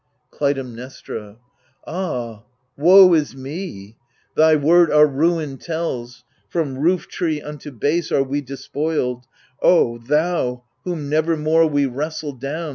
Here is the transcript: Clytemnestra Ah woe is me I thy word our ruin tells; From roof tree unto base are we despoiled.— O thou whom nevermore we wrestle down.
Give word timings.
Clytemnestra 0.31 1.37
Ah 1.85 2.41
woe 2.75 3.13
is 3.13 3.35
me 3.35 3.97
I 3.99 4.35
thy 4.35 4.55
word 4.55 4.89
our 4.89 5.05
ruin 5.05 5.59
tells; 5.59 6.23
From 6.49 6.79
roof 6.79 7.07
tree 7.07 7.39
unto 7.39 7.69
base 7.69 8.11
are 8.11 8.23
we 8.23 8.41
despoiled.— 8.41 9.25
O 9.61 9.99
thou 9.99 10.63
whom 10.85 11.07
nevermore 11.07 11.67
we 11.67 11.85
wrestle 11.85 12.33
down. 12.33 12.69